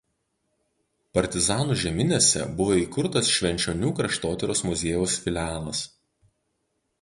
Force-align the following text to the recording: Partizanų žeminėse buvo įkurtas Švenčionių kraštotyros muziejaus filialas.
Partizanų 1.17 1.75
žeminėse 1.81 2.47
buvo 2.61 2.77
įkurtas 2.85 3.29
Švenčionių 3.35 3.93
kraštotyros 4.01 4.63
muziejaus 4.71 5.21
filialas. 5.27 5.85